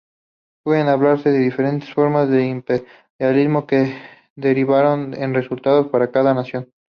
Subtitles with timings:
[0.65, 4.01] Puede hablarse de diferentes formas de imperialismo que
[4.35, 6.71] derivaron en resultados para cada nación.